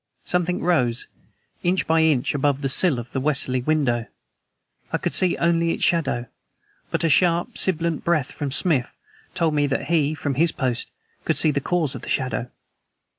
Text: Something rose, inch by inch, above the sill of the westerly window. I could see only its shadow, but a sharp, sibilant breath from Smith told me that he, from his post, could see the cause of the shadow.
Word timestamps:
Something 0.25 0.63
rose, 0.63 1.07
inch 1.61 1.85
by 1.85 2.01
inch, 2.01 2.33
above 2.33 2.63
the 2.63 2.69
sill 2.69 2.97
of 2.97 3.11
the 3.11 3.19
westerly 3.19 3.61
window. 3.61 4.07
I 4.91 4.97
could 4.97 5.13
see 5.13 5.37
only 5.37 5.73
its 5.75 5.83
shadow, 5.83 6.25
but 6.89 7.03
a 7.03 7.07
sharp, 7.09 7.55
sibilant 7.55 8.03
breath 8.03 8.31
from 8.31 8.49
Smith 8.51 8.89
told 9.35 9.53
me 9.53 9.67
that 9.67 9.89
he, 9.89 10.15
from 10.15 10.33
his 10.33 10.51
post, 10.51 10.89
could 11.23 11.37
see 11.37 11.51
the 11.51 11.61
cause 11.61 11.93
of 11.93 12.01
the 12.01 12.09
shadow. 12.09 12.49